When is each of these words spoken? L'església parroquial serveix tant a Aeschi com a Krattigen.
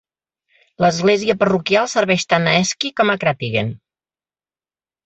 L'església 0.85 1.35
parroquial 1.43 1.91
serveix 1.93 2.27
tant 2.35 2.49
a 2.49 2.57
Aeschi 2.63 2.93
com 3.03 3.13
a 3.17 3.21
Krattigen. 3.27 3.73